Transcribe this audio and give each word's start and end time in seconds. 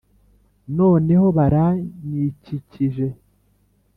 noneho 0.77 1.27
baranyikikije, 1.37 3.07